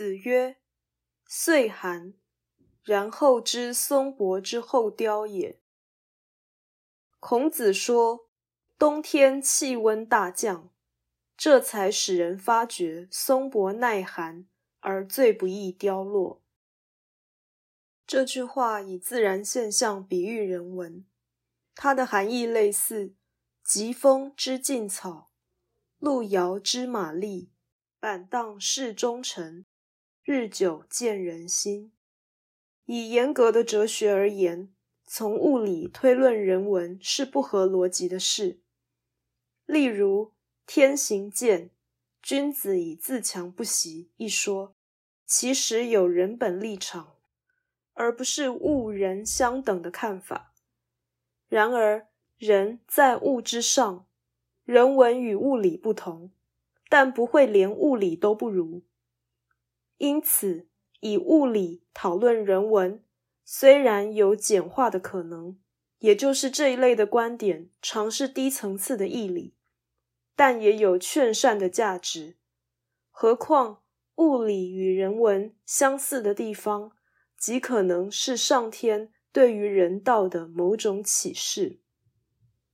[0.00, 0.56] 子曰
[1.28, 2.14] ：“岁寒，
[2.82, 5.60] 然后知松柏之后凋也。”
[7.20, 8.30] 孔子说，
[8.78, 10.70] 冬天气温大降，
[11.36, 16.40] 这才使人发觉松柏耐寒而最不易凋落。
[18.06, 21.04] 这句话以自然现象比喻人文，
[21.74, 23.12] 它的含义类似
[23.62, 25.30] “疾风知劲草，
[25.98, 27.50] 路遥知马力，
[27.98, 29.66] 板荡识忠臣，
[30.32, 31.90] 日久见人心”。
[32.86, 34.72] 以严格的哲学而言，
[35.04, 38.60] 从物理推论人文是不合逻辑的事。
[39.66, 40.30] 例如
[40.68, 41.70] “天行健，
[42.22, 44.76] 君子以自强不息”一说，
[45.26, 47.16] 其实有人本立场。
[47.94, 50.54] 而不是物人相等的看法。
[51.48, 52.06] 然而，
[52.38, 54.06] 人在物之上，
[54.64, 56.30] 人文与物理不同，
[56.88, 58.82] 但不会连物理都不如。
[60.00, 60.66] 因此，
[61.00, 63.04] 以物理讨论人文，
[63.44, 65.58] 虽然有简化的可能，
[65.98, 69.54] 也就是这一类的观点常是低层次的义理，
[70.34, 72.38] 但也有劝善的价值。
[73.10, 73.82] 何况
[74.14, 76.92] 物理与人文相似的地方。
[77.36, 81.80] 极可能是上天对于人道的某种启示。